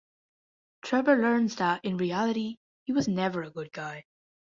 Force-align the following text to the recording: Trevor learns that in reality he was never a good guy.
Trevor 0.81 1.17
learns 1.17 1.57
that 1.57 1.85
in 1.85 1.95
reality 1.97 2.57
he 2.85 2.91
was 2.91 3.07
never 3.07 3.43
a 3.43 3.51
good 3.51 3.71
guy. 3.71 4.05